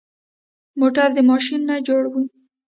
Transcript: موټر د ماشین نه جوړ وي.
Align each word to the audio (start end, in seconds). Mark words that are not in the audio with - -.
موټر 0.79 1.07
د 1.17 1.19
ماشین 1.29 1.61
نه 1.69 1.75
جوړ 1.87 2.03
وي. 2.13 2.23